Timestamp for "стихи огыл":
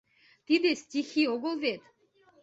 0.81-1.53